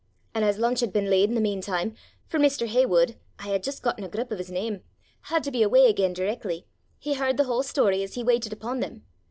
[0.33, 1.95] An' as lunch had been laid i' the meantime,
[2.25, 2.65] for Mr.
[2.67, 4.81] Heywood I hae jist gotten a grup o' his name
[5.29, 6.65] had to be awa' again direckly,
[6.97, 9.03] he h'ard the whole story as he waitit upo' them.